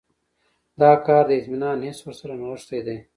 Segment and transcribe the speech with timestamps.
[0.81, 2.97] دا کار د اطمینان حس ورسره نغښتی دی.